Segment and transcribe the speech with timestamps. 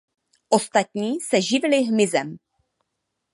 [0.49, 2.37] Ostatní se živili hmyzem.